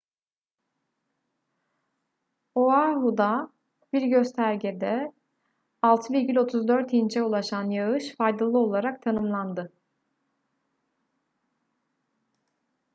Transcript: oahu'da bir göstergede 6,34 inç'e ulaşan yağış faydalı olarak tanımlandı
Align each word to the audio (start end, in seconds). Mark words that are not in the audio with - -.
oahu'da 2.55 3.27
bir 3.93 4.01
göstergede 4.07 5.11
6,34 5.83 6.89
inç'e 6.95 7.23
ulaşan 7.23 7.69
yağış 7.69 8.15
faydalı 8.15 8.57
olarak 8.59 9.01
tanımlandı 9.01 9.73